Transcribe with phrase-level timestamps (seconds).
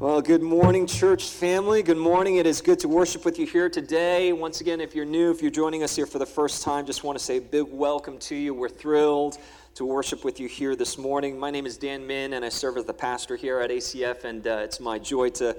[0.00, 1.80] Well, good morning, church family.
[1.84, 2.38] Good morning.
[2.38, 4.32] It is good to worship with you here today.
[4.32, 7.04] Once again, if you're new, if you're joining us here for the first time, just
[7.04, 8.54] want to say a big welcome to you.
[8.54, 9.38] We're thrilled
[9.76, 11.38] to worship with you here this morning.
[11.38, 14.44] My name is Dan Min, and I serve as the pastor here at ACF, and
[14.44, 15.56] uh, it's my joy to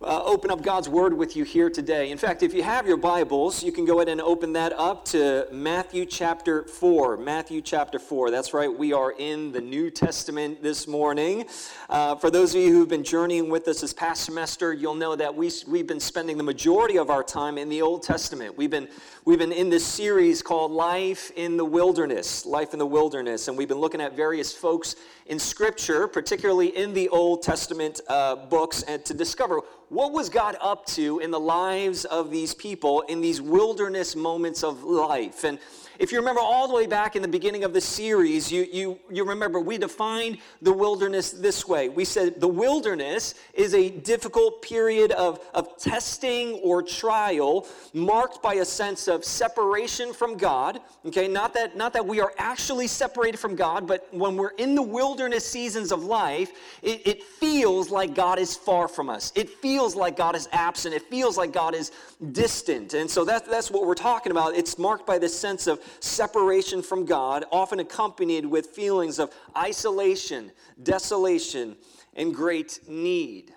[0.00, 2.12] uh, open up God's Word with you here today.
[2.12, 5.04] In fact, if you have your Bibles, you can go ahead and open that up
[5.06, 7.16] to Matthew chapter 4.
[7.16, 8.30] Matthew chapter 4.
[8.30, 11.46] That's right, we are in the New Testament this morning.
[11.88, 15.16] Uh, for those of you who've been journeying with us this past semester, you'll know
[15.16, 18.56] that we, we've been spending the majority of our time in the Old Testament.
[18.56, 18.86] We've been,
[19.24, 22.46] we've been in this series called Life in the Wilderness.
[22.46, 23.48] Life in the Wilderness.
[23.48, 24.94] And we've been looking at various folks
[25.26, 30.56] in Scripture, particularly in the Old Testament uh, books, and to discover what was God
[30.60, 35.44] up to in the lives of these people in these wilderness moments of life.
[35.44, 35.58] And
[35.98, 38.98] if you remember all the way back in the beginning of the series, you, you,
[39.10, 41.88] you remember we defined the wilderness this way.
[41.88, 48.54] We said the wilderness is a difficult period of, of testing or trial marked by
[48.54, 50.80] a sense of separation from God.
[51.04, 54.76] Okay, not that, not that we are actually separated from God, but when we're in
[54.76, 59.32] the wilderness seasons of life, it, it feels like God is far from us.
[59.34, 60.94] It feels like God is absent.
[60.94, 61.90] It feels like God is
[62.30, 62.94] distant.
[62.94, 64.54] And so that, that's what we're talking about.
[64.54, 70.52] It's marked by this sense of separation from God, often accompanied with feelings of isolation,
[70.82, 71.76] desolation,
[72.14, 73.54] and great need.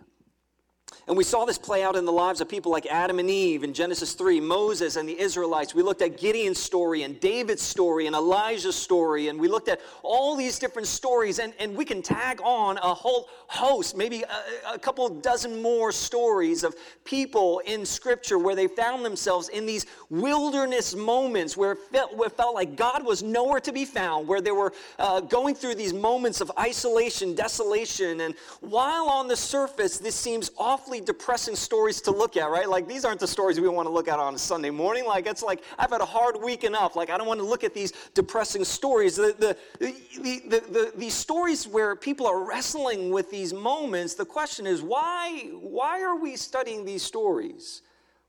[1.07, 3.63] And we saw this play out in the lives of people like Adam and Eve
[3.63, 5.73] in Genesis 3, Moses and the Israelites.
[5.73, 9.27] We looked at Gideon's story and David's story and Elijah's story.
[9.27, 11.39] And we looked at all these different stories.
[11.39, 15.91] And, and we can tag on a whole host, maybe a, a couple dozen more
[15.91, 21.79] stories of people in Scripture where they found themselves in these wilderness moments where it
[21.91, 25.19] felt, where it felt like God was nowhere to be found, where they were uh,
[25.19, 28.21] going through these moments of isolation, desolation.
[28.21, 32.69] And while on the surface, this seems awfully depressing stories to look at, right?
[32.69, 35.05] Like these aren't the stories we want to look at on a Sunday morning.
[35.05, 36.95] Like it's like I've had a hard week enough.
[36.95, 39.15] Like I don't want to look at these depressing stories.
[39.15, 44.25] The, the, the, the, the, these stories where people are wrestling with these moments, the
[44.25, 47.81] question is why, why are we studying these stories?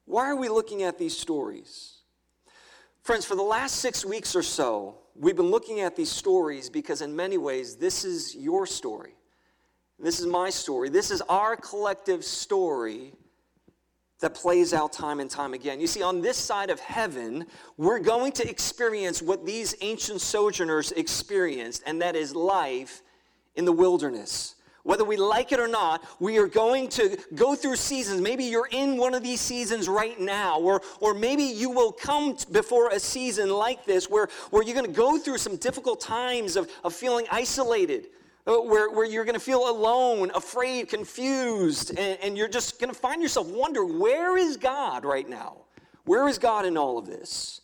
[0.04, 1.98] Why are we looking at these stories?
[3.02, 7.02] Friends, for the last six weeks or so, we've been looking at these stories because,
[7.02, 9.14] in many ways, this is your story.
[10.02, 10.88] This is my story.
[10.88, 13.12] This is our collective story
[14.20, 15.80] that plays out time and time again.
[15.80, 17.46] You see, on this side of heaven,
[17.76, 23.02] we're going to experience what these ancient sojourners experienced, and that is life
[23.54, 24.56] in the wilderness.
[24.84, 28.20] Whether we like it or not, we are going to go through seasons.
[28.20, 32.36] Maybe you're in one of these seasons right now, or, or maybe you will come
[32.50, 36.56] before a season like this where, where you're going to go through some difficult times
[36.56, 38.08] of, of feeling isolated,
[38.44, 42.92] Uh, where, where you're going to feel alone, afraid, confused, and, and you're just going
[42.92, 45.58] to find yourself wondering, where is God right now?
[46.06, 47.60] Where is God in all of this?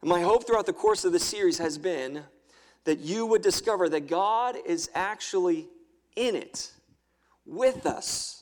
[0.00, 2.24] And my hope throughout the course of the series has been
[2.82, 5.68] that you would discover that God is actually
[6.16, 6.72] in it
[7.46, 8.37] with us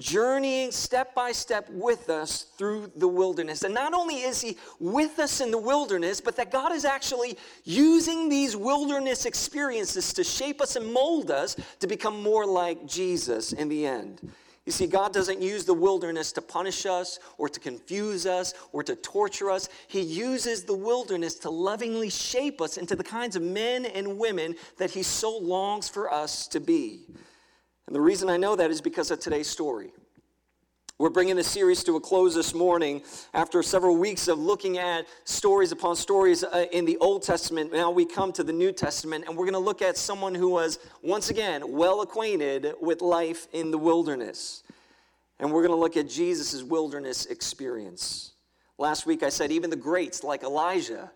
[0.00, 3.62] journeying step by step with us through the wilderness.
[3.62, 7.38] And not only is He with us in the wilderness, but that God is actually
[7.64, 13.52] using these wilderness experiences to shape us and mold us to become more like Jesus
[13.52, 14.32] in the end.
[14.66, 18.82] You see, God doesn't use the wilderness to punish us or to confuse us or
[18.82, 19.68] to torture us.
[19.88, 24.54] He uses the wilderness to lovingly shape us into the kinds of men and women
[24.78, 27.06] that He so longs for us to be.
[27.90, 29.90] And the reason I know that is because of today's story.
[31.00, 33.02] We're bringing the series to a close this morning
[33.34, 37.72] after several weeks of looking at stories upon stories uh, in the Old Testament.
[37.72, 40.50] Now we come to the New Testament, and we're going to look at someone who
[40.50, 44.62] was, once again, well acquainted with life in the wilderness.
[45.40, 48.34] And we're going to look at Jesus' wilderness experience.
[48.78, 51.10] Last week I said even the greats like Elijah,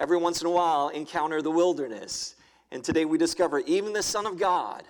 [0.00, 2.34] every once in a while, encounter the wilderness.
[2.72, 4.82] And today we discover even the Son of God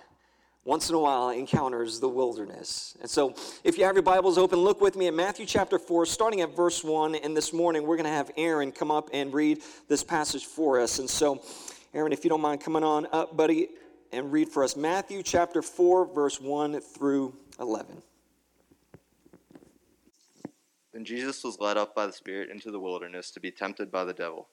[0.69, 2.95] once in a while encounters the wilderness.
[3.01, 3.33] And so,
[3.63, 6.55] if you have your Bibles open, look with me at Matthew chapter 4, starting at
[6.55, 7.15] verse 1.
[7.15, 10.79] And this morning, we're going to have Aaron come up and read this passage for
[10.79, 10.99] us.
[10.99, 11.41] And so,
[11.95, 13.69] Aaron, if you don't mind coming on up, buddy,
[14.11, 18.03] and read for us Matthew chapter 4, verse 1 through 11.
[20.93, 24.03] Then Jesus was led up by the Spirit into the wilderness to be tempted by
[24.03, 24.49] the devil.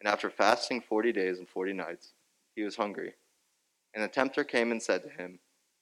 [0.00, 2.14] And after fasting forty days and forty nights,
[2.56, 3.12] he was hungry.
[3.94, 5.38] And the tempter came and said to him,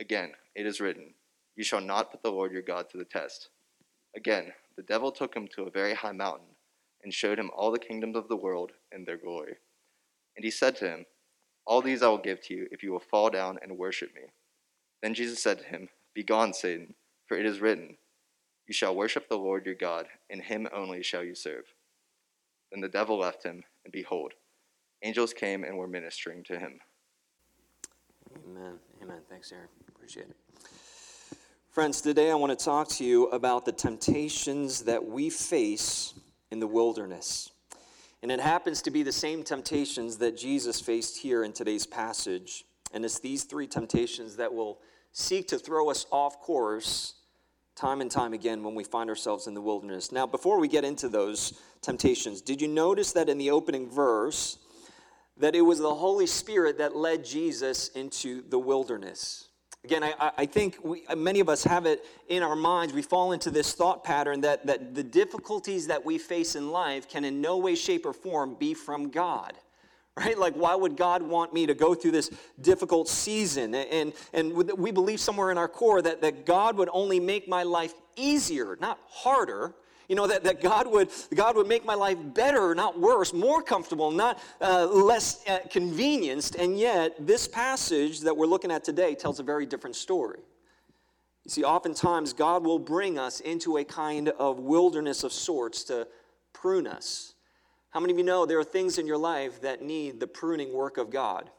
[0.00, 1.12] Again, it is written,
[1.56, 3.50] You shall not put the Lord your God to the test.
[4.16, 6.56] Again, the devil took him to a very high mountain,
[7.04, 9.56] and showed him all the kingdoms of the world and their glory.
[10.36, 11.06] And he said to him,
[11.66, 14.22] All these I will give to you if you will fall down and worship me.
[15.02, 16.94] Then Jesus said to him, Begone, Satan,
[17.26, 17.98] for it is written,
[18.66, 21.64] You shall worship the Lord your God, and him only shall you serve.
[22.72, 24.32] Then the devil left him, and behold,
[25.02, 26.80] angels came and were ministering to him.
[28.46, 28.78] Amen.
[29.02, 29.20] Amen.
[29.28, 29.68] Thanks, Aaron.
[30.10, 30.66] Appreciate it.
[31.70, 36.14] Friends, today I want to talk to you about the temptations that we face
[36.50, 37.52] in the wilderness.
[38.20, 42.64] And it happens to be the same temptations that Jesus faced here in today's passage.
[42.92, 44.80] And it's these three temptations that will
[45.12, 47.14] seek to throw us off course
[47.76, 50.10] time and time again when we find ourselves in the wilderness.
[50.10, 54.58] Now, before we get into those temptations, did you notice that in the opening verse
[55.36, 59.46] that it was the Holy Spirit that led Jesus into the wilderness?
[59.84, 62.92] Again, I, I think we, uh, many of us have it in our minds.
[62.92, 67.08] We fall into this thought pattern that, that the difficulties that we face in life
[67.08, 69.54] can in no way, shape, or form be from God
[70.16, 70.38] right?
[70.38, 72.30] Like, why would God want me to go through this
[72.60, 73.74] difficult season?
[73.74, 77.62] And, and we believe somewhere in our core that, that God would only make my
[77.62, 79.74] life easier, not harder.
[80.10, 83.62] You know, that, that God, would, God would make my life better, not worse, more
[83.62, 86.56] comfortable, not uh, less uh, convenienced.
[86.56, 90.40] And yet, this passage that we're looking at today tells a very different story.
[91.44, 96.06] You see, oftentimes God will bring us into a kind of wilderness of sorts to
[96.52, 97.34] prune us
[97.90, 100.72] how many of you know there are things in your life that need the pruning
[100.72, 101.50] work of God?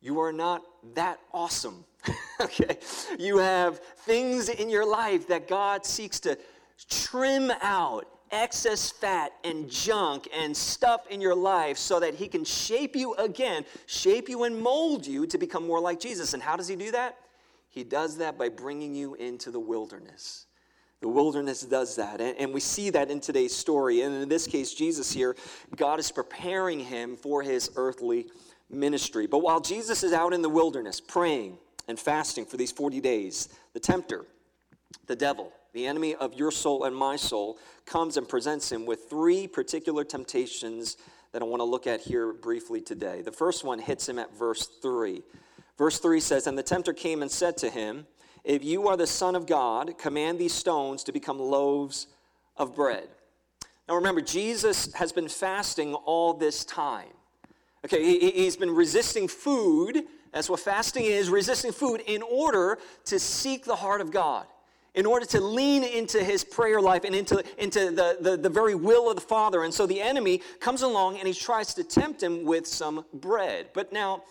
[0.00, 0.62] You are not
[0.94, 1.84] that awesome.
[2.40, 2.78] okay?
[3.18, 6.36] You have things in your life that God seeks to
[6.84, 12.44] trim out excess fat and junk and stuff in your life so that he can
[12.44, 16.34] shape you again, shape you and mold you to become more like Jesus.
[16.34, 17.16] And how does he do that?
[17.68, 20.46] He does that by bringing you into the wilderness.
[21.00, 22.20] The wilderness does that.
[22.20, 24.00] And, we see that in today's story.
[24.00, 25.36] And in this case, Jesus here,
[25.76, 28.26] God is preparing him for his earthly
[28.70, 29.26] ministry.
[29.26, 33.50] But while Jesus is out in the wilderness praying and fasting for these 40 days,
[33.74, 34.24] the tempter,
[35.06, 39.08] the devil, the enemy of your soul and my soul, comes and presents him with
[39.10, 40.96] three particular temptations
[41.32, 43.20] that I want to look at here briefly today.
[43.20, 45.22] The first one hits him at verse 3.
[45.76, 48.06] Verse 3 says, And the tempter came and said to him,
[48.42, 52.06] if you are the Son of God, command these stones to become loaves
[52.56, 53.08] of bread.
[53.88, 57.10] Now remember, Jesus has been fasting all this time.
[57.84, 60.04] Okay, he's been resisting food.
[60.32, 64.46] That's what fasting is resisting food in order to seek the heart of God,
[64.96, 68.74] in order to lean into his prayer life and into, into the, the, the very
[68.74, 69.62] will of the Father.
[69.62, 73.68] And so the enemy comes along and he tries to tempt him with some bread.
[73.74, 74.24] But now,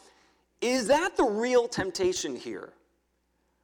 [0.62, 2.74] is that the real temptation here?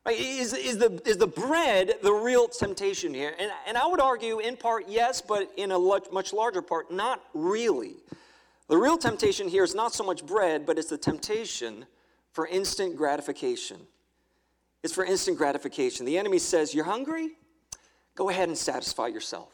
[0.06, 0.20] Right?
[0.20, 3.34] Is, is, the, is the bread the real temptation here?
[3.40, 7.24] And, and I would argue, in part, yes, but in a much larger part, not
[7.34, 7.96] really.
[8.68, 11.86] The real temptation here is not so much bread, but it's the temptation
[12.32, 13.78] for instant gratification.
[14.84, 16.06] It's for instant gratification.
[16.06, 17.32] The enemy says, You're hungry?
[18.16, 19.54] Go ahead and satisfy yourself.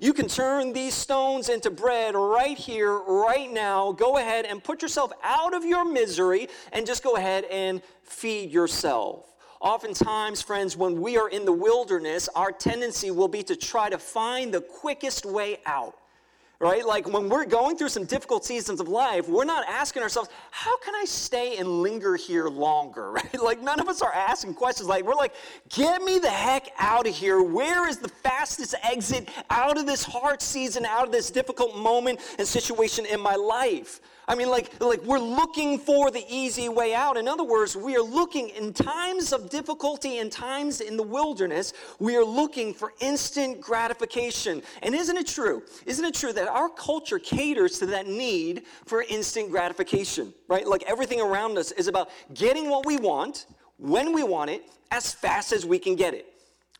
[0.00, 3.92] You can turn these stones into bread right here, right now.
[3.92, 8.50] Go ahead and put yourself out of your misery and just go ahead and feed
[8.50, 9.34] yourself.
[9.60, 13.98] Oftentimes, friends, when we are in the wilderness, our tendency will be to try to
[13.98, 15.94] find the quickest way out
[16.60, 16.84] right?
[16.86, 20.76] Like when we're going through some difficult seasons of life, we're not asking ourselves, how
[20.78, 23.42] can I stay and linger here longer, right?
[23.42, 25.34] Like none of us are asking questions like, we're like,
[25.68, 27.42] get me the heck out of here.
[27.42, 32.20] Where is the fastest exit out of this hard season, out of this difficult moment
[32.38, 34.00] and situation in my life?
[34.26, 37.16] I mean, like, like we're looking for the easy way out.
[37.16, 41.72] In other words, we are looking in times of difficulty, in times in the wilderness,
[41.98, 44.62] we are looking for instant gratification.
[44.82, 45.62] And isn't it true?
[45.86, 50.66] Isn't it true that our culture caters to that need for instant gratification, right?
[50.66, 53.46] Like everything around us is about getting what we want,
[53.78, 56.26] when we want it, as fast as we can get it.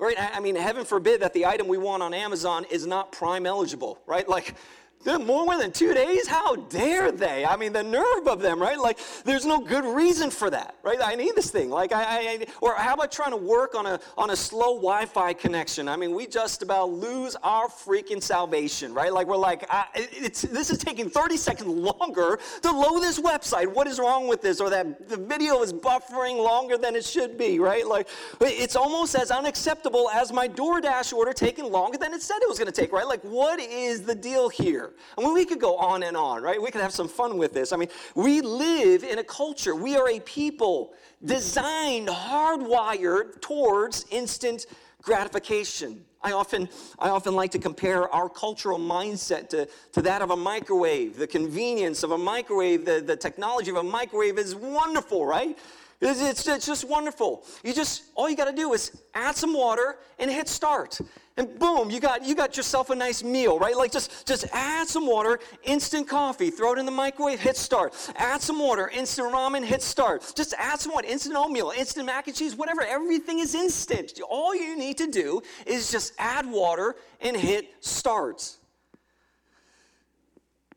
[0.00, 0.16] Right?
[0.18, 4.00] I mean, heaven forbid that the item we want on Amazon is not prime eligible,
[4.06, 4.28] right?
[4.28, 4.56] Like,
[5.06, 6.26] more than two days?
[6.26, 7.44] How dare they?
[7.44, 8.78] I mean, the nerve of them, right?
[8.78, 10.98] Like, there's no good reason for that, right?
[11.02, 11.70] I need this thing.
[11.70, 15.34] Like, I, I or how about trying to work on a on a slow Wi-Fi
[15.34, 15.88] connection?
[15.88, 19.12] I mean, we just about lose our freaking salvation, right?
[19.12, 23.66] Like, we're like, I, it's this is taking 30 seconds longer to load this website.
[23.66, 24.60] What is wrong with this?
[24.60, 27.86] Or that the video is buffering longer than it should be, right?
[27.86, 28.08] Like,
[28.40, 32.58] it's almost as unacceptable as my DoorDash order taking longer than it said it was
[32.58, 33.06] going to take, right?
[33.06, 34.93] Like, what is the deal here?
[35.16, 36.60] I mean, we could go on and on, right?
[36.60, 37.72] We could have some fun with this.
[37.72, 44.66] I mean, we live in a culture, we are a people designed, hardwired towards instant
[45.02, 46.04] gratification.
[46.22, 50.36] I often, I often like to compare our cultural mindset to, to that of a
[50.36, 51.18] microwave.
[51.18, 55.58] The convenience of a microwave, the, the technology of a microwave is wonderful, right?
[56.00, 57.44] It's, it's, it's just wonderful.
[57.62, 60.98] You just, all you got to do is add some water and hit start.
[61.36, 63.76] And boom, you got, you got yourself a nice meal, right?
[63.76, 67.92] Like just, just add some water, instant coffee, throw it in the microwave, hit start.
[68.14, 70.32] Add some water, instant ramen, hit start.
[70.36, 72.82] Just add some water, instant oatmeal, instant mac and cheese, whatever.
[72.82, 74.20] Everything is instant.
[74.28, 78.56] All you need to do is just add water and hit start.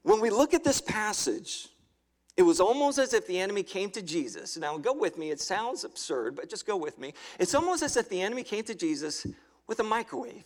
[0.01, 1.67] When we look at this passage,
[2.35, 4.57] it was almost as if the enemy came to Jesus.
[4.57, 5.29] Now, go with me.
[5.29, 7.13] It sounds absurd, but just go with me.
[7.37, 9.27] It's almost as if the enemy came to Jesus
[9.67, 10.45] with a microwave.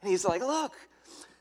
[0.00, 0.74] And he's like, Look,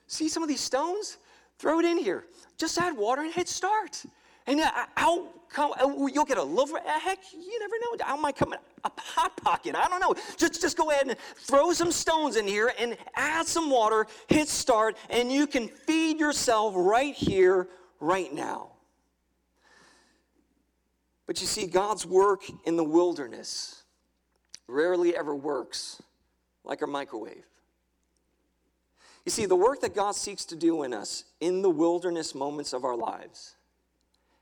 [0.07, 1.17] see some of these stones?
[1.57, 2.25] Throw it in here.
[2.57, 4.03] Just add water and hit start.
[4.47, 4.61] And
[4.97, 8.05] out come, uh, you'll get a little, uh, heck, you never know.
[8.05, 9.75] Out might come a hot pocket.
[9.75, 10.13] I don't know.
[10.37, 14.47] Just, just go ahead and throw some stones in here and add some water, hit
[14.47, 17.67] start, and you can feed yourself right here,
[17.99, 18.71] right now.
[21.25, 23.83] But you see, God's work in the wilderness
[24.67, 26.01] rarely ever works
[26.65, 27.45] like our microwave.
[29.25, 32.73] You see, the work that God seeks to do in us in the wilderness moments
[32.73, 33.55] of our lives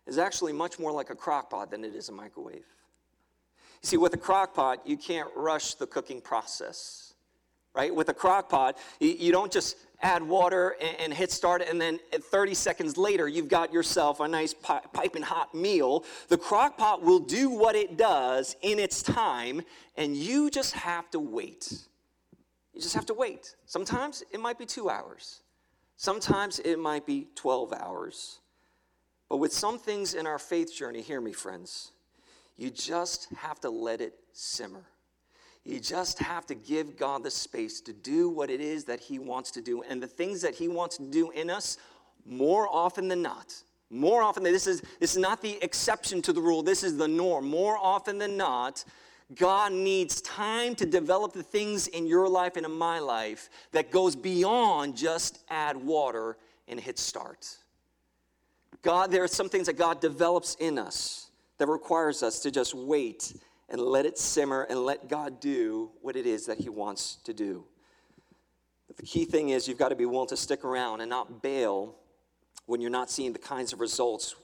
[0.06, 2.65] is actually much more like a crock pot than it is a microwave.
[3.82, 7.13] You see, with a crock pot, you can't rush the cooking process,
[7.74, 7.96] right?
[7.96, 12.53] With a crock pot, you don't just add water and, hit start, and then 30
[12.53, 16.03] seconds later, you've got yourself a nice piping hot meal.
[16.27, 19.62] The crock pot will do what it does in its time,
[19.96, 21.74] and you just have to wait.
[22.74, 23.56] You just have to wait.
[23.65, 25.42] Sometimes it might be two hours,
[25.98, 28.39] sometimes it might be 12 hours.
[29.30, 31.92] But with some things in our faith journey, hear me, friends,
[32.56, 34.84] you just have to let it simmer.
[35.63, 39.18] You just have to give God the space to do what it is that He
[39.18, 39.82] wants to do.
[39.82, 41.77] And the things that He wants to do in us,
[42.25, 43.56] more often than not,
[43.89, 46.98] more often than this is this is not the exception to the rule, this is
[46.98, 47.48] the norm.
[47.48, 48.84] More often than not,
[49.36, 53.92] God needs time to develop the things in your life and in my life that
[53.92, 56.38] goes beyond just add water
[56.68, 57.58] and hit start.
[58.82, 62.74] God, there are some things that God develops in us that requires us to just
[62.74, 63.34] wait
[63.70, 67.34] and let it simmer and let God do what it is that He wants to
[67.34, 67.63] do.
[68.88, 71.42] But the key thing is you've got to be willing to stick around and not
[71.42, 71.96] bail
[72.66, 74.36] when you're not seeing the kinds of results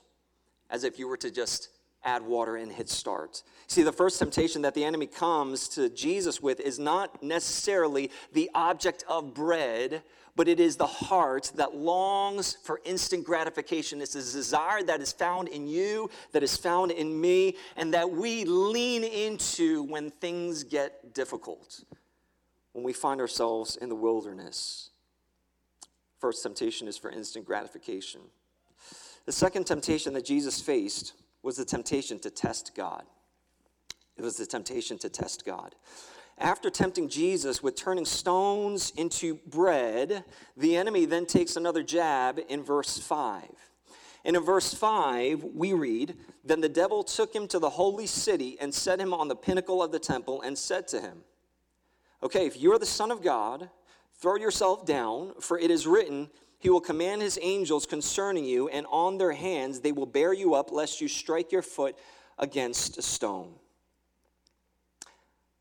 [0.70, 1.68] as if you were to just
[2.04, 3.42] add water and hit start.
[3.66, 8.50] See, the first temptation that the enemy comes to Jesus with is not necessarily the
[8.54, 10.02] object of bread,
[10.36, 14.00] but it is the heart that longs for instant gratification.
[14.00, 18.10] It's a desire that is found in you, that is found in me, and that
[18.10, 21.84] we lean into when things get difficult,
[22.72, 24.90] when we find ourselves in the wilderness.
[26.18, 28.20] First temptation is for instant gratification.
[29.26, 31.12] The second temptation that Jesus faced
[31.42, 33.04] was the temptation to test God.
[34.16, 35.74] It was the temptation to test God.
[36.38, 40.24] After tempting Jesus with turning stones into bread,
[40.56, 43.44] the enemy then takes another jab in verse 5.
[44.24, 48.58] And in verse 5, we read Then the devil took him to the holy city
[48.60, 51.24] and set him on the pinnacle of the temple and said to him,
[52.22, 53.70] Okay, if you're the Son of God,
[54.18, 56.28] throw yourself down, for it is written,
[56.60, 60.54] he will command his angels concerning you, and on their hands they will bear you
[60.54, 61.98] up, lest you strike your foot
[62.38, 63.54] against a stone.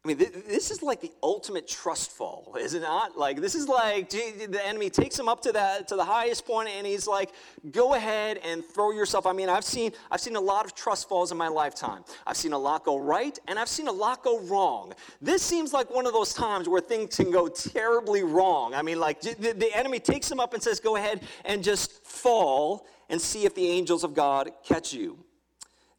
[0.10, 3.16] I mean, this is like the ultimate trust fall, is it not?
[3.16, 6.70] Like, this is like the enemy takes him up to that to the highest point
[6.70, 7.30] and he's like,
[7.72, 9.28] go ahead and throw yourself.
[9.28, 12.04] I mean, I've seen, I've seen a lot of trust falls in my lifetime.
[12.26, 14.94] I've seen a lot go right and I've seen a lot go wrong.
[15.22, 18.74] This seems like one of those times where things can go terribly wrong.
[18.74, 22.04] I mean, like, the, the enemy takes him up and says, go ahead and just
[22.04, 25.20] fall and see if the angels of God catch you.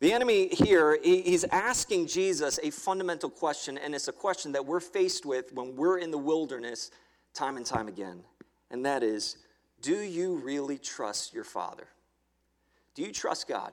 [0.01, 4.81] The enemy here, he's asking Jesus a fundamental question, and it's a question that we're
[4.81, 6.91] faced with when we're in the wilderness
[7.35, 8.23] time and time again.
[8.71, 9.37] And that is
[9.83, 11.87] Do you really trust your Father?
[12.95, 13.73] Do you trust God?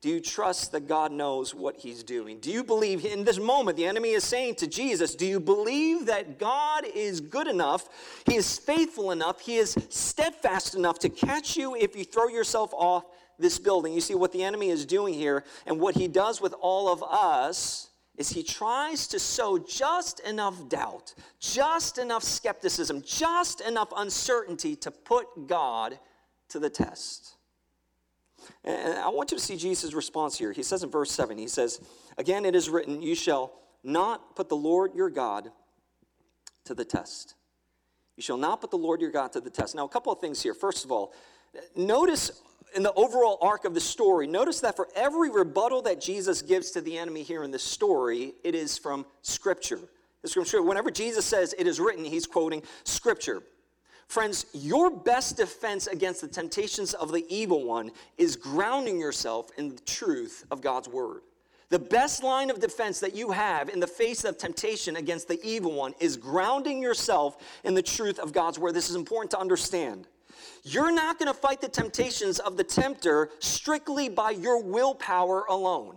[0.00, 2.40] Do you trust that God knows what he's doing?
[2.40, 6.06] Do you believe in this moment the enemy is saying to Jesus, Do you believe
[6.06, 7.88] that God is good enough?
[8.26, 9.40] He is faithful enough.
[9.40, 13.04] He is steadfast enough to catch you if you throw yourself off
[13.42, 13.92] this building.
[13.92, 17.02] You see what the enemy is doing here and what he does with all of
[17.02, 24.76] us is he tries to sow just enough doubt, just enough skepticism, just enough uncertainty
[24.76, 25.98] to put God
[26.50, 27.36] to the test.
[28.64, 30.52] And I want you to see Jesus' response here.
[30.52, 31.80] He says in verse 7, he says,
[32.18, 35.50] Again, it is written, You shall not put the Lord your God
[36.64, 37.34] to the test.
[38.16, 39.74] You shall not put the Lord your God to the test.
[39.74, 40.54] Now, a couple of things here.
[40.54, 41.14] First of all,
[41.74, 42.42] notice
[42.74, 46.70] in the overall arc of the story, notice that for every rebuttal that Jesus gives
[46.72, 49.80] to the enemy here in this story, it is from Scripture.
[50.22, 50.66] It's from Scripture.
[50.66, 53.42] Whenever Jesus says it is written, he's quoting Scripture.
[54.08, 59.70] Friends, your best defense against the temptations of the evil one is grounding yourself in
[59.70, 61.22] the truth of God's word.
[61.70, 65.42] The best line of defense that you have in the face of temptation against the
[65.42, 68.74] evil one is grounding yourself in the truth of God's word.
[68.74, 70.06] This is important to understand.
[70.64, 75.96] You're not going to fight the temptations of the tempter strictly by your willpower alone.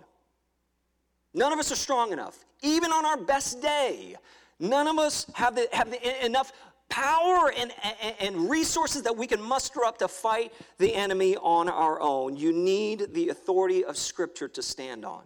[1.34, 2.45] None of us are strong enough.
[2.63, 4.15] Even on our best day,
[4.60, 6.51] none of us have, the, have the, enough
[6.89, 7.72] power and,
[8.19, 12.36] and, resources that we can muster up to fight the enemy on our own.
[12.36, 15.24] You need the authority of Scripture to stand on.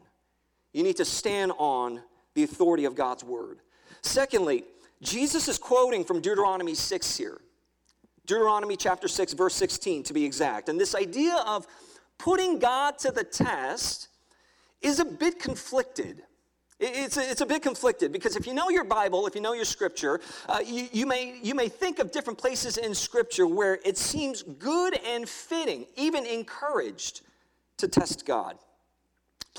[0.74, 2.02] You need to stand on
[2.34, 3.60] the authority of God's Word.
[4.02, 4.64] Secondly,
[5.02, 7.40] Jesus is quoting from Deuteronomy 6 here.
[8.30, 10.70] Deuteronomy chapter 6, verse 16 to be exact.
[10.70, 11.66] And this idea of
[12.20, 14.08] putting God to the test
[14.84, 16.22] is a bit conflicted.
[16.80, 19.54] It's a, it's a bit conflicted because if you know your Bible, if you know
[19.54, 23.80] your scripture, uh, you, you, may, you may think of different places in scripture where
[23.84, 27.22] it seems good and fitting, even encouraged,
[27.78, 28.60] to test God.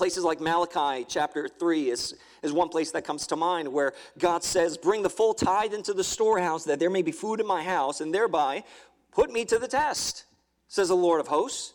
[0.01, 4.43] Places like Malachi chapter 3 is, is one place that comes to mind where God
[4.43, 7.61] says, Bring the full tithe into the storehouse that there may be food in my
[7.61, 8.63] house, and thereby
[9.11, 10.25] put me to the test,
[10.67, 11.73] says the Lord of hosts.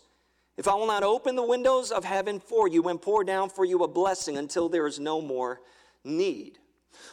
[0.56, 3.64] If I will not open the windows of heaven for you and pour down for
[3.64, 5.60] you a blessing until there is no more
[6.02, 6.58] need.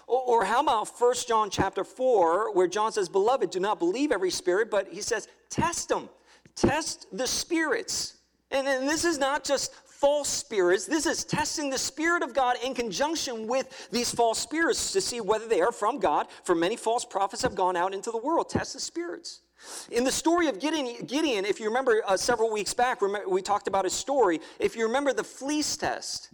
[0.08, 4.32] Or, how about 1 John chapter 4, where John says, Beloved, do not believe every
[4.32, 6.10] spirit, but he says, test them.
[6.56, 8.18] Test the spirits.
[8.50, 9.74] And, and this is not just
[10.04, 10.86] false spirits.
[10.86, 15.22] This is testing the Spirit of God in conjunction with these false spirits to see
[15.22, 16.28] whether they are from God.
[16.44, 18.50] For many false prophets have gone out into the world.
[18.50, 19.44] Test the spirits.
[19.92, 23.70] In the story of Gideon, Gideon if you remember uh, several weeks back, we talked
[23.70, 24.42] about his story.
[24.60, 26.32] If you remember the fleece test,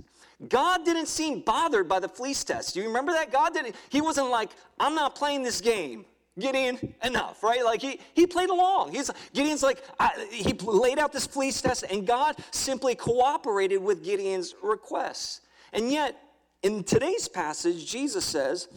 [0.48, 2.74] God didn't seem bothered by the fleece test.
[2.74, 3.32] Do you remember that?
[3.32, 6.06] God didn't, he wasn't like, I'm not playing this game.
[6.40, 7.64] Gideon, enough, right?
[7.64, 8.94] Like he, he played along.
[8.94, 14.04] He's, Gideon's like, I, he laid out this fleece test, and God simply cooperated with
[14.04, 15.42] Gideon's requests.
[15.74, 16.18] And yet,
[16.64, 18.68] in today's passage, Jesus says,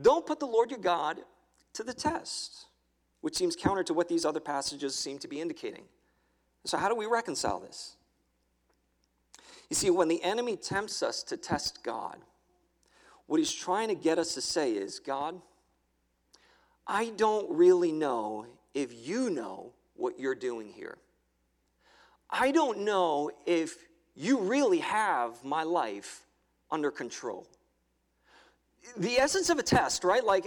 [0.00, 1.18] Don't put the Lord your God
[1.74, 2.66] to the test
[3.20, 5.84] which seems counter to what these other passages seem to be indicating.
[6.64, 7.96] So, how do we reconcile this?
[9.68, 12.16] You see, when the enemy tempts us to test God,
[13.26, 15.40] what he's trying to get us to say is God,
[16.90, 20.98] I don't really know if you know what you're doing here.
[22.28, 23.76] I don't know if
[24.16, 26.26] you really have my life
[26.70, 27.46] under control
[28.96, 30.24] the essence of a test, right?
[30.24, 30.46] Like,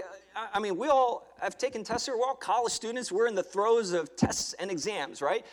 [0.53, 2.17] I mean, we all have taken tests here.
[2.17, 3.11] We're all college students.
[3.11, 5.45] We're in the throes of tests and exams, right?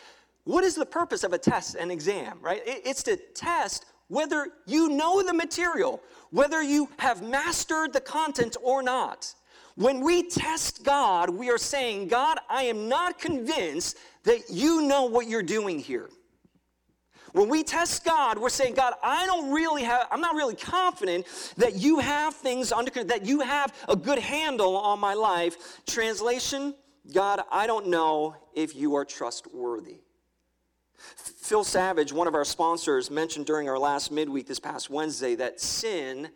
[0.43, 2.61] What is the purpose of a test and exam, right?
[2.65, 6.01] It's to test whether you know the material,
[6.31, 9.33] whether you have mastered the content or not.
[9.75, 15.05] When we test God, we are saying, God, I am not convinced that you know
[15.05, 16.09] what you're doing here.
[17.33, 21.25] When we test God, we're saying, God, I don't really have, I'm not really confident
[21.57, 25.79] that you have things under, control, that you have a good handle on my life.
[25.87, 26.75] Translation,
[27.13, 30.01] God, I don't know if you are trustworthy.
[31.15, 35.61] Phil Savage, one of our sponsors, mentioned during our last midweek this past Wednesday that
[35.61, 36.29] sin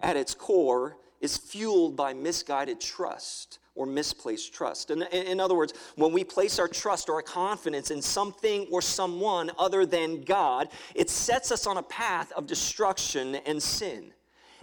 [0.00, 4.90] at its core is fueled by misguided trust or misplaced trust.
[4.90, 8.82] In, in other words, when we place our trust or our confidence in something or
[8.82, 14.12] someone other than God, it sets us on a path of destruction and sin.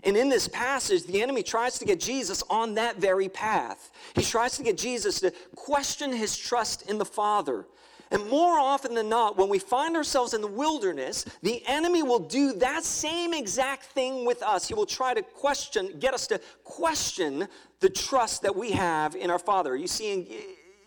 [0.04, 3.92] And in this passage, the enemy tries to get Jesus on that very path.
[4.16, 7.66] He tries to get Jesus to question his trust in the Father.
[8.12, 12.20] And more often than not, when we find ourselves in the wilderness, the enemy will
[12.20, 14.68] do that same exact thing with us.
[14.68, 17.48] He will try to question, get us to question
[17.82, 19.76] the trust that we have in our Father.
[19.76, 20.28] You see,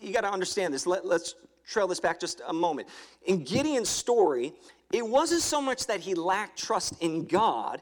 [0.01, 0.85] you got to understand this.
[0.85, 2.89] Let, us trail this back just a moment.
[3.25, 4.53] In Gideon's story,
[4.91, 7.81] it wasn't so much that he lacked trust in God,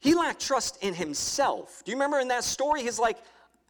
[0.00, 1.82] he lacked trust in himself.
[1.82, 2.82] Do you remember in that story?
[2.82, 3.16] He's like,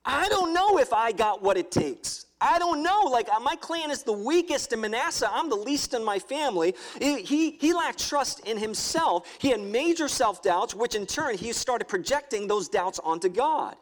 [0.04, 2.23] I don't know if I got what it takes.
[2.44, 3.04] I don't know.
[3.04, 5.30] Like, uh, my clan is the weakest in Manasseh.
[5.32, 6.74] I'm the least in my family.
[7.00, 9.26] He, he, he lacked trust in himself.
[9.38, 13.76] He had major self doubts, which in turn, he started projecting those doubts onto God.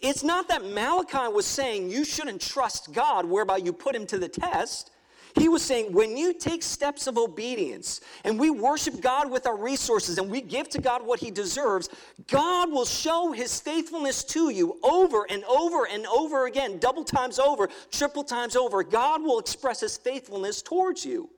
[0.00, 4.18] It's not that Malachi was saying you shouldn't trust God, whereby you put him to
[4.18, 4.90] the test.
[5.34, 9.56] He was saying, when you take steps of obedience and we worship God with our
[9.56, 11.88] resources and we give to God what He deserves,
[12.26, 17.38] God will show His faithfulness to you over and over and over again, double times
[17.38, 18.82] over, triple times over.
[18.82, 21.30] God will express His faithfulness towards you.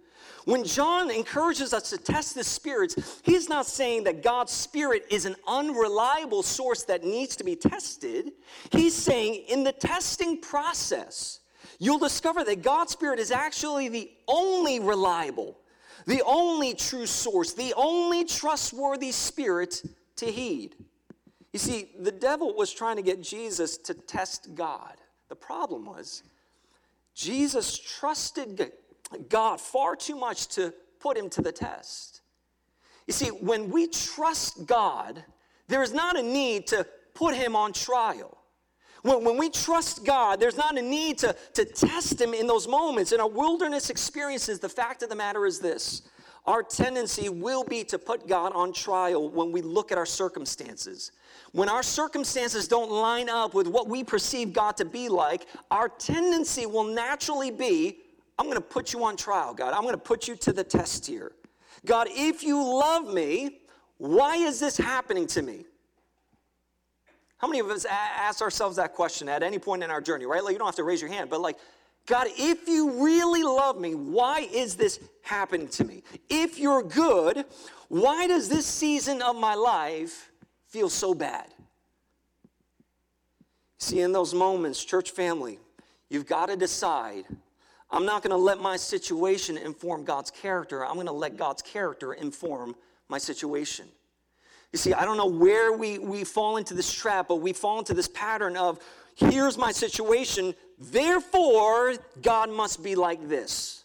[0.44, 5.26] When John encourages us to test the spirits, he's not saying that God's spirit is
[5.26, 8.32] an unreliable source that needs to be tested.
[8.72, 11.39] He's saying in the testing process,
[11.80, 15.58] you'll discover that God's Spirit is actually the only reliable,
[16.06, 19.82] the only true source, the only trustworthy Spirit
[20.16, 20.76] to heed.
[21.52, 24.94] You see, the devil was trying to get Jesus to test God.
[25.28, 26.22] The problem was,
[27.14, 28.70] Jesus trusted
[29.28, 32.20] God far too much to put him to the test.
[33.06, 35.24] You see, when we trust God,
[35.66, 38.38] there is not a need to put him on trial.
[39.02, 42.68] When, when we trust God, there's not a need to, to test Him in those
[42.68, 43.12] moments.
[43.12, 46.02] In our wilderness experiences, the fact of the matter is this
[46.46, 51.12] our tendency will be to put God on trial when we look at our circumstances.
[51.52, 55.88] When our circumstances don't line up with what we perceive God to be like, our
[55.88, 57.98] tendency will naturally be
[58.40, 59.74] I'm going to put you on trial, God.
[59.74, 61.32] I'm going to put you to the test here.
[61.84, 63.58] God, if you love me,
[63.98, 65.66] why is this happening to me?
[67.40, 70.44] How many of us ask ourselves that question at any point in our journey, right?
[70.44, 71.56] Like, you don't have to raise your hand, but like,
[72.06, 76.02] God, if you really love me, why is this happening to me?
[76.28, 77.44] If you're good,
[77.88, 80.30] why does this season of my life
[80.66, 81.46] feel so bad?
[83.78, 85.58] See, in those moments, church family,
[86.10, 87.24] you've got to decide
[87.90, 90.84] I'm not going to let my situation inform God's character.
[90.84, 92.76] I'm going to let God's character inform
[93.08, 93.86] my situation.
[94.72, 97.78] You see, I don't know where we, we fall into this trap, but we fall
[97.78, 98.78] into this pattern of
[99.16, 103.84] here's my situation, therefore, God must be like this.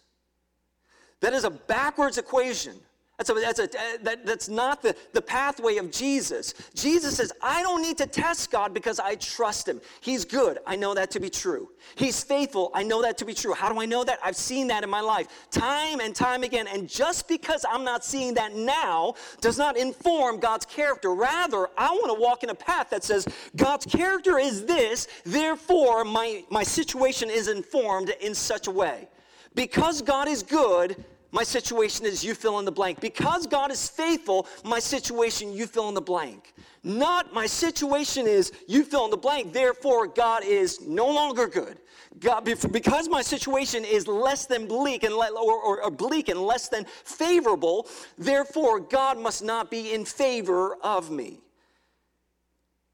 [1.20, 2.74] That is a backwards equation.
[3.18, 6.52] That's, a, that's, a, uh, that, that's not the, the pathway of Jesus.
[6.74, 9.80] Jesus says, I don't need to test God because I trust Him.
[10.02, 10.58] He's good.
[10.66, 11.70] I know that to be true.
[11.94, 12.70] He's faithful.
[12.74, 13.54] I know that to be true.
[13.54, 14.18] How do I know that?
[14.22, 16.66] I've seen that in my life time and time again.
[16.66, 21.14] And just because I'm not seeing that now does not inform God's character.
[21.14, 23.26] Rather, I want to walk in a path that says,
[23.56, 29.08] God's character is this, therefore, my, my situation is informed in such a way.
[29.54, 33.00] Because God is good, my situation is you fill in the blank.
[33.00, 36.54] Because God is faithful, my situation, you fill in the blank.
[36.82, 41.78] Not my situation is you fill in the blank, therefore God is no longer good.
[42.20, 46.40] God, because my situation is less than bleak and le- or, or, or bleak and
[46.40, 51.40] less than favorable, therefore God must not be in favor of me.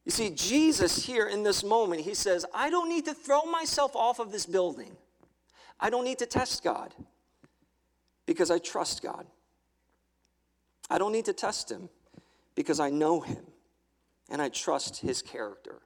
[0.05, 3.95] You see, Jesus here in this moment, he says, I don't need to throw myself
[3.95, 4.97] off of this building.
[5.79, 6.93] I don't need to test God
[8.27, 9.27] because I trust God.
[10.91, 11.89] I don't need to test Him
[12.55, 13.45] because I know Him
[14.31, 15.83] and I trust His character.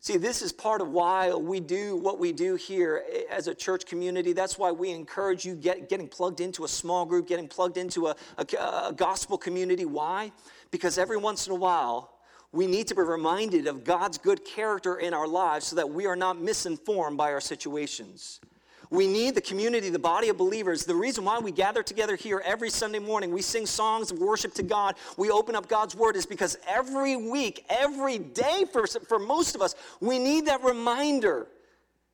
[0.00, 3.84] See, this is part of why we do what we do here as a church
[3.84, 4.32] community.
[4.32, 8.06] That's why we encourage you get, getting plugged into a small group, getting plugged into
[8.06, 8.44] a, a,
[8.88, 9.84] a gospel community.
[9.84, 10.30] Why?
[10.70, 12.14] Because every once in a while,
[12.52, 16.06] we need to be reminded of God's good character in our lives so that we
[16.06, 18.40] are not misinformed by our situations.
[18.90, 20.84] We need the community, the body of believers.
[20.84, 24.54] The reason why we gather together here every Sunday morning, we sing songs of worship
[24.54, 29.18] to God, we open up God's Word, is because every week, every day for, for
[29.18, 31.48] most of us, we need that reminder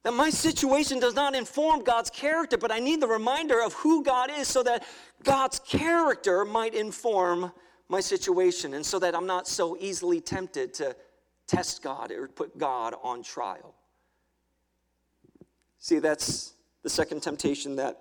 [0.02, 4.02] that my situation does not inform God's character, but I need the reminder of who
[4.02, 4.84] God is so that
[5.22, 7.52] God's character might inform
[7.88, 10.96] my situation and so that I'm not so easily tempted to
[11.46, 13.74] test God or put God on trial.
[15.78, 16.53] See, that's
[16.85, 17.99] the second temptation that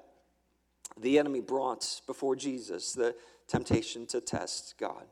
[0.99, 3.15] the enemy brought before Jesus, the
[3.47, 5.05] temptation to test God.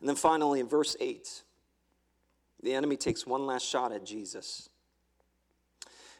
[0.00, 1.42] And then finally, in verse 8,
[2.62, 4.68] the enemy takes one last shot at Jesus.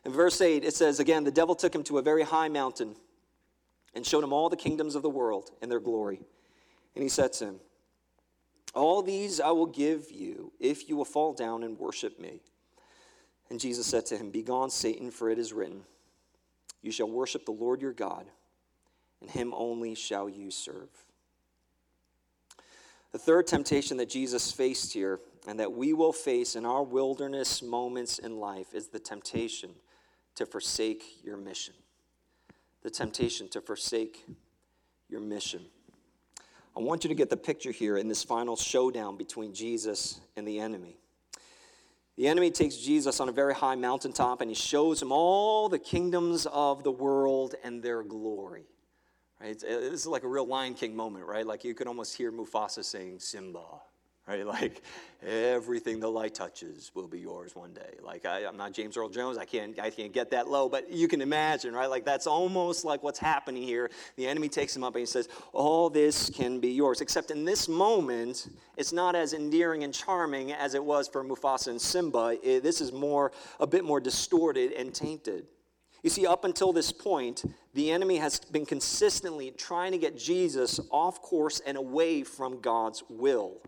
[0.05, 2.95] In verse 8, it says, Again, the devil took him to a very high mountain
[3.95, 6.21] and showed him all the kingdoms of the world and their glory.
[6.95, 7.61] And he said to him,
[8.75, 12.41] All these I will give you if you will fall down and worship me.
[13.51, 15.83] And Jesus said to him, Begone, Satan, for it is written,
[16.83, 18.27] You shall worship the Lord your God,
[19.21, 20.89] and him only shall you serve.
[23.13, 27.63] The third temptation that Jesus faced here, and that we will face in our wilderness
[27.63, 29.71] moments in life, is the temptation
[30.35, 31.75] to forsake your mission.
[32.83, 34.27] The temptation to forsake
[35.09, 35.65] your mission.
[36.77, 40.47] I want you to get the picture here in this final showdown between Jesus and
[40.47, 40.99] the enemy.
[42.19, 45.79] The enemy takes Jesus on a very high mountaintop and he shows him all the
[45.79, 48.65] kingdoms of the world and their glory.
[49.41, 49.57] Right?
[49.63, 51.47] Uh, this is like a real Lion King moment, right?
[51.47, 53.63] Like you could almost hear Mufasa saying, Simba,
[54.29, 54.47] right?
[54.59, 54.83] Like
[55.23, 57.95] everything the light touches will be yours one day.
[58.03, 60.91] Like I, am not James Earl Jones, I can't, I can't get that low, but
[60.91, 61.89] you can imagine, right?
[61.89, 63.91] Like that's almost like what's happening here.
[64.17, 67.01] The enemy takes him up and he says, All this can be yours.
[67.01, 71.69] Except in this moment, it's not as endearing and charming as it was for Mufasa
[71.69, 72.37] and Simba.
[72.43, 75.47] It, this is more, a bit more distorted and tainted.
[76.03, 80.79] You see, up until this point, the enemy has been consistently trying to get Jesus
[80.91, 83.61] off course and away from God's will.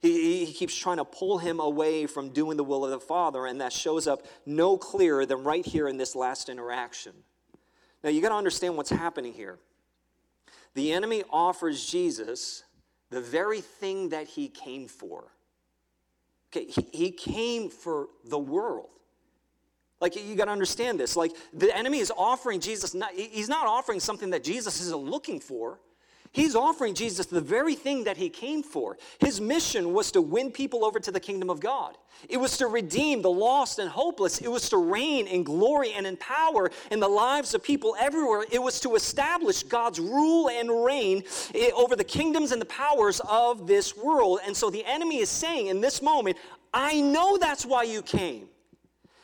[0.00, 3.44] He, he, keeps trying to pull him away from doing the will of the Father,
[3.44, 7.12] and that shows up no clearer than right here in this last interaction.
[8.02, 9.58] Now, you got to understand what's happening here.
[10.74, 12.64] The enemy offers Jesus
[13.10, 15.24] the very thing that he came for.
[16.50, 18.88] Okay, he, he came for the world.
[20.00, 21.14] Like, you got to understand this.
[21.14, 25.40] Like, the enemy is offering Jesus, not, he's not offering something that Jesus isn't looking
[25.40, 25.78] for.
[26.32, 28.96] He's offering Jesus the very thing that he came for.
[29.18, 31.98] His mission was to win people over to the kingdom of God.
[32.28, 34.38] It was to redeem the lost and hopeless.
[34.38, 38.44] It was to reign in glory and in power in the lives of people everywhere.
[38.52, 43.20] It was to establish God's rule and reign eh, over the kingdoms and the powers
[43.28, 44.38] of this world.
[44.46, 46.36] And so the enemy is saying in this moment,
[46.72, 48.46] I know that's why you came.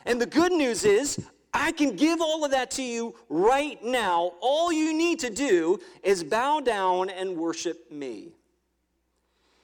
[0.07, 1.25] And the good news is,
[1.57, 4.33] I can give all of that to you right now.
[4.41, 8.33] All you need to do is bow down and worship me.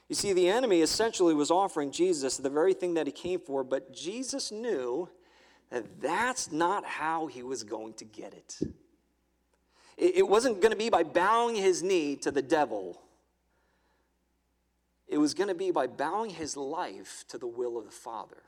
[0.09, 3.63] You see, the enemy essentially was offering Jesus the very thing that he came for,
[3.63, 5.07] but Jesus knew
[5.69, 8.59] that that's not how he was going to get it.
[9.95, 13.01] It wasn't going to be by bowing his knee to the devil,
[15.07, 18.41] it was going to be by bowing his life to the will of the Father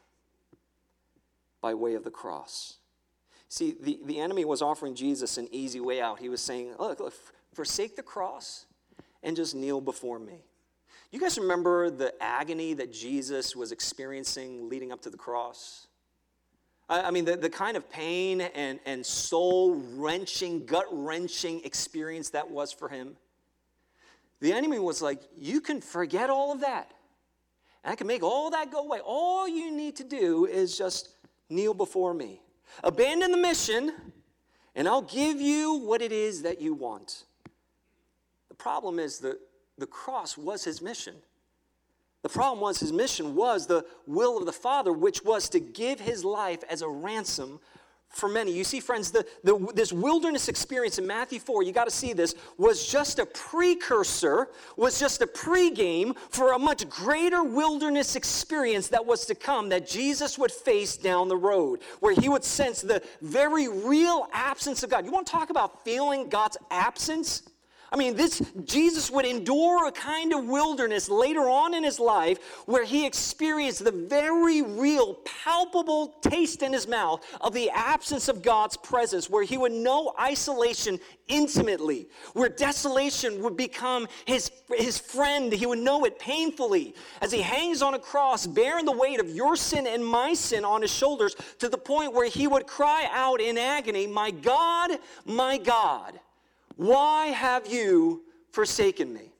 [1.61, 2.77] by way of the cross.
[3.49, 6.19] See, the, the enemy was offering Jesus an easy way out.
[6.19, 7.13] He was saying, look, look,
[7.53, 8.65] forsake the cross
[9.23, 10.43] and just kneel before me.
[11.11, 15.87] You guys remember the agony that Jesus was experiencing leading up to the cross?
[16.89, 22.31] I, I mean, the, the kind of pain and, and soul wrenching, gut wrenching experience
[22.31, 23.15] that was for him.
[24.41, 26.91] The enemy was like, You can forget all of that.
[27.83, 28.99] And I can make all that go away.
[29.03, 31.09] All you need to do is just
[31.49, 32.41] kneel before me.
[32.83, 33.93] Abandon the mission,
[34.75, 37.25] and I'll give you what it is that you want.
[38.49, 39.39] The problem is that
[39.77, 41.15] the cross was his mission.
[42.21, 45.99] The problem was his mission was the will of the Father, which was to give
[45.99, 47.59] his life as a ransom
[48.15, 48.51] for many.
[48.51, 52.13] You see, friends, the, the, this wilderness experience in Matthew 4, you got to see
[52.13, 54.47] this, was just a precursor,
[54.77, 59.87] was just a pregame for a much greater wilderness experience that was to come that
[59.87, 64.89] Jesus would face down the road, where he would sense the very real absence of
[64.89, 65.05] God.
[65.05, 67.43] You want to talk about feeling God's absence?
[67.95, 72.39] I mean, this Jesus would endure a kind of wilderness later on in his life
[72.65, 78.41] where he experienced the very real, palpable taste in his mouth of the absence of
[78.41, 85.53] God's presence, where he would know isolation intimately, where desolation would become his, his friend.
[85.53, 89.29] He would know it painfully as he hangs on a cross, bearing the weight of
[89.29, 93.07] your sin and my sin on his shoulders to the point where he would cry
[93.13, 96.19] out in agony, My God, my God.
[96.75, 99.31] Why have you forsaken me?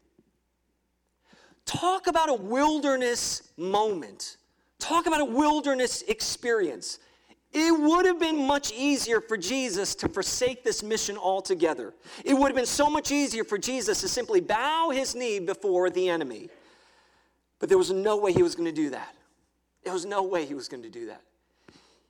[1.66, 4.38] Talk about a wilderness moment.
[4.80, 7.00] Talk about a wilderness experience.
[7.52, 11.94] It would have been much easier for Jesus to forsake this mission altogether.
[12.24, 15.90] It would have been so much easier for Jesus to simply bow his knee before
[15.90, 16.50] the enemy.
[17.60, 19.16] But there was no way he was going to do that.
[19.84, 21.22] There was no way he was going to do that.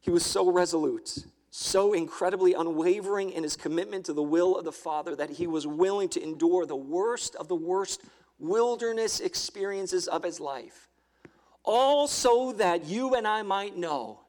[0.01, 1.25] He was so resolute
[1.57, 5.65] so incredibly unwavering in his commitment to the will of the Father that he was
[5.65, 8.01] willing to endure the worst of the worst
[8.39, 10.89] wilderness experiences of his life.
[11.63, 14.19] All so that you and I might know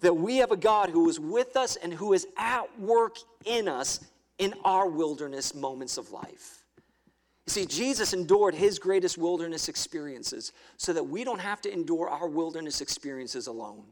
[0.00, 3.68] that we have a God who is with us and who is at work in
[3.68, 4.00] us
[4.38, 6.64] in our wilderness moments of life.
[7.46, 12.08] You see, Jesus endured his greatest wilderness experiences so that we don't have to endure
[12.08, 13.84] our wilderness experiences alone.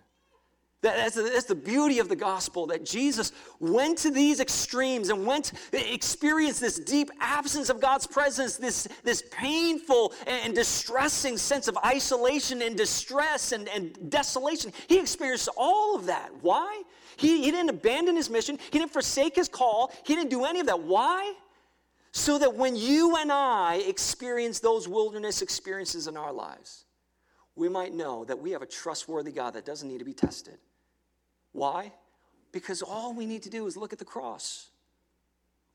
[0.82, 5.10] That, that's, the, that's the beauty of the gospel that Jesus went to these extremes
[5.10, 11.68] and went experienced this deep absence of God's presence, this, this painful and distressing sense
[11.68, 14.72] of isolation and distress and, and desolation.
[14.88, 16.30] He experienced all of that.
[16.40, 16.82] Why?
[17.18, 20.60] He, he didn't abandon his mission, he didn't forsake his call, he didn't do any
[20.60, 20.80] of that.
[20.80, 21.34] Why?
[22.12, 26.86] So that when you and I experience those wilderness experiences in our lives,
[27.54, 30.56] we might know that we have a trustworthy God that doesn't need to be tested.
[31.52, 31.92] Why?
[32.52, 34.70] Because all we need to do is look at the cross.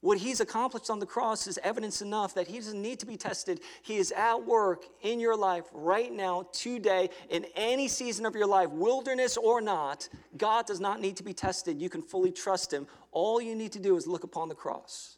[0.01, 3.17] What he's accomplished on the cross is evidence enough that he doesn't need to be
[3.17, 3.59] tested.
[3.81, 8.45] He is at work in your life right now, today, in any season of your
[8.45, 10.07] life, wilderness or not.
[10.37, 11.81] God does not need to be tested.
[11.81, 12.85] You can fully trust him.
[13.11, 15.17] All you need to do is look upon the cross.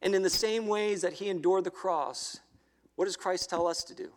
[0.00, 2.40] And in the same ways that he endured the cross,
[2.94, 4.10] what does Christ tell us to do?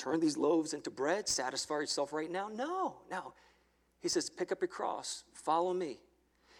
[0.00, 2.48] Turn these loaves into bread, satisfy yourself right now?
[2.48, 3.32] No, no.
[4.00, 5.98] He says, pick up your cross, follow me.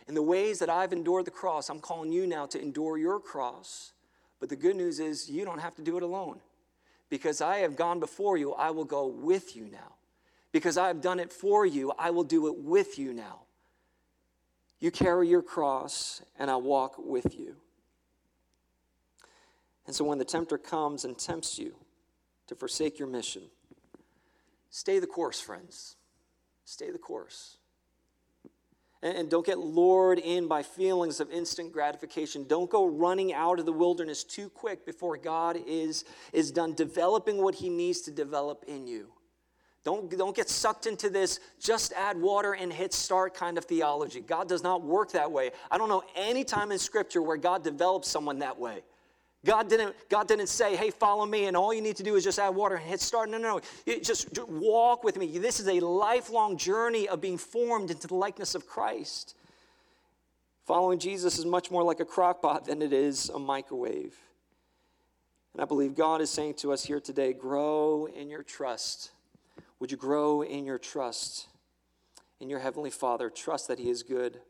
[0.07, 3.21] In the ways that I've endured the cross, I'm calling you now to endure your
[3.21, 3.93] cross.
[4.41, 6.41] But the good news is you don't have to do it alone.
[7.09, 9.95] Because I have gone before you, I will go with you now.
[10.53, 13.41] Because I have done it for you, I will do it with you now.
[14.81, 17.57] You carry your cross, and I walk with you.
[19.87, 21.75] And so when the tempter comes and tempts you,
[22.51, 23.43] to forsake your mission.
[24.71, 25.95] Stay the course, friends.
[26.65, 27.59] Stay the course.
[29.03, 32.49] And don't get lured in by feelings of instant gratification.
[32.49, 37.41] Don't go running out of the wilderness too quick before God is, is done developing
[37.41, 39.13] what He needs to develop in you.
[39.85, 44.21] Don't, don't get sucked into this just add water and hit start kind of theology.
[44.21, 45.53] God does not work that way.
[45.71, 48.83] I don't know any time in Scripture where God develops someone that way.
[49.45, 52.25] God didn't, God didn't say, hey, follow me, and all you need to do is
[52.25, 53.31] just add water and hit start.
[53.31, 53.99] No, no, no.
[54.01, 55.39] Just walk with me.
[55.39, 59.35] This is a lifelong journey of being formed into the likeness of Christ.
[60.67, 64.15] Following Jesus is much more like a crock pot than it is a microwave.
[65.55, 69.11] And I believe God is saying to us here today grow in your trust.
[69.81, 71.49] Would you grow in your trust
[72.41, 73.31] in your Heavenly Father?
[73.31, 74.43] Trust that He is good,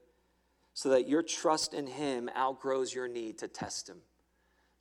[0.74, 3.98] so that your trust in Him outgrows your need to test Him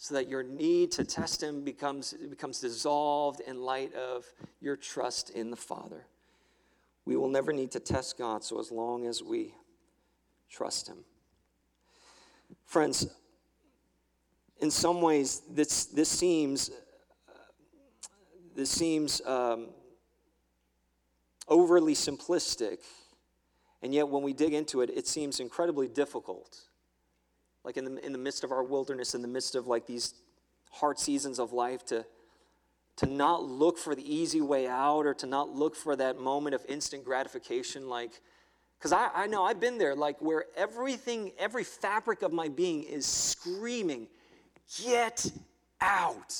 [0.01, 4.25] so that your need to test him becomes, becomes dissolved in light of
[4.61, 6.05] your trust in the Father.
[7.03, 9.53] We will never need to test God so as long as we
[10.49, 10.99] trust him.
[12.65, 13.07] Friends,
[14.61, 16.71] in some ways, this, this seems,
[18.55, 19.67] this seems um,
[21.49, 22.77] overly simplistic,
[23.81, 26.68] and yet when we dig into it, it seems incredibly difficult
[27.63, 30.13] like in the, in the midst of our wilderness, in the midst of like these
[30.71, 32.05] hard seasons of life, to,
[32.97, 36.55] to not look for the easy way out or to not look for that moment
[36.55, 38.21] of instant gratification, like,
[38.77, 42.83] because I, I know I've been there, like where everything, every fabric of my being
[42.83, 44.07] is screaming,
[44.83, 45.29] get
[45.81, 46.35] out,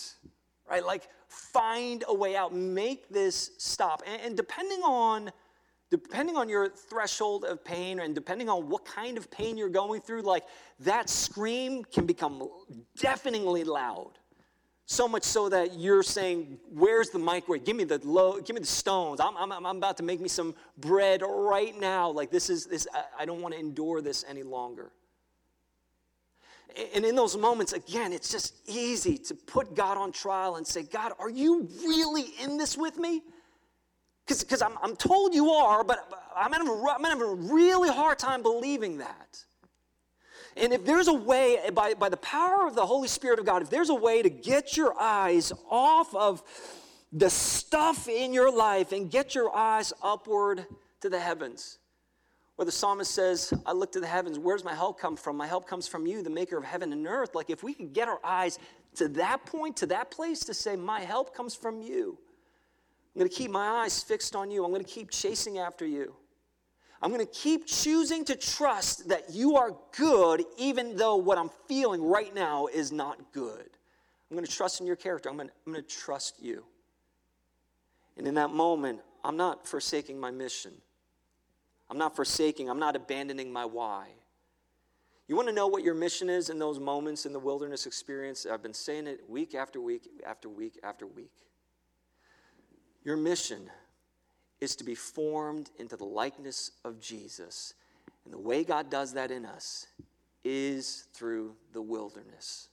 [0.70, 0.86] right?
[0.86, 4.04] Like, find a way out, make this stop.
[4.08, 5.32] And, and depending on
[5.92, 10.02] depending on your threshold of pain and depending on what kind of pain you're going
[10.02, 10.44] through, like
[10.80, 12.48] that scream can become
[12.98, 14.12] deafeningly loud.
[14.86, 17.64] So much so that you're saying, Where's the microwave?
[17.64, 19.20] Give me the low, give me the stones.
[19.20, 22.10] I'm, I'm, I'm about to make me some bread right now.
[22.10, 24.92] Like this is this, I, I don't want to endure this any longer.
[26.94, 30.84] And in those moments, again, it's just easy to put God on trial and say,
[30.84, 33.24] God, are you really in this with me?
[34.30, 38.42] Because I'm, I'm told you are, but I'm having, I'm having a really hard time
[38.42, 39.44] believing that.
[40.56, 43.62] And if there's a way, by, by the power of the Holy Spirit of God,
[43.62, 46.44] if there's a way to get your eyes off of
[47.12, 50.66] the stuff in your life and get your eyes upward
[51.02, 51.80] to the heavens,
[52.56, 55.38] where the psalmist says, I look to the heavens, where's my help come from?
[55.38, 57.34] My help comes from you, the maker of heaven and earth.
[57.34, 58.60] Like if we can get our eyes
[58.96, 62.18] to that point, to that place to say, My help comes from you
[63.20, 64.64] I'm going to keep my eyes fixed on you.
[64.64, 66.16] I'm going to keep chasing after you.
[67.02, 71.50] I'm going to keep choosing to trust that you are good, even though what I'm
[71.68, 73.70] feeling right now is not good.
[74.32, 75.28] I'm going to trust in your character.
[75.28, 76.64] I'm going to, I'm going to trust you.
[78.16, 80.72] And in that moment, I'm not forsaking my mission.
[81.90, 84.08] I'm not forsaking, I'm not abandoning my why.
[85.28, 88.46] You want to know what your mission is in those moments in the wilderness experience?
[88.50, 91.34] I've been saying it week after week after week after week.
[93.04, 93.70] Your mission
[94.60, 97.74] is to be formed into the likeness of Jesus.
[98.26, 99.88] And the way God does that in us
[100.44, 102.70] is through the wilderness.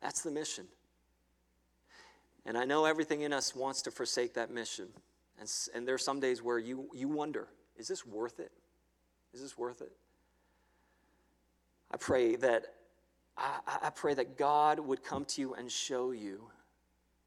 [0.00, 0.66] That's the mission.
[2.44, 4.88] And I know everything in us wants to forsake that mission.
[5.38, 8.52] And, and there are some days where you, you wonder, is this worth it?
[9.32, 9.92] Is this worth it?
[11.90, 12.66] I pray that
[13.36, 16.50] I, I- I pray that God would come to you and show you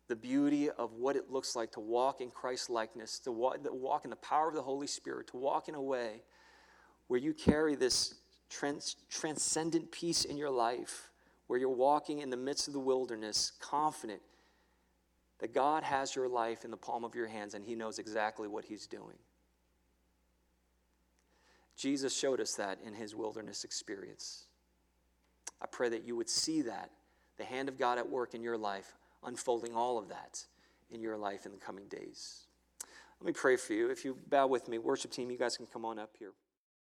[0.08, 4.10] the beauty of what it looks like to walk in Christ likeness, to walk, in
[4.10, 6.22] the power of the Holy Spirit, to walk in a way
[7.08, 8.16] where you carry this
[8.50, 11.10] trans, transcendent peace in your life,
[11.48, 14.22] where you're walking in the midst of the wilderness, confident
[15.40, 18.48] that God has your life in the palm of your hands and He knows exactly
[18.48, 19.18] what He's doing.
[21.76, 24.46] Jesus showed us that in His wilderness experience.
[25.62, 26.92] I pray that you would see that,
[27.38, 28.94] the hand of God at work in your life,
[29.24, 30.46] unfolding all of that
[30.90, 32.48] in your life in the coming days.
[33.20, 33.90] Let me pray for you.
[33.90, 36.34] If you bow with me, worship team, you guys can come on up here.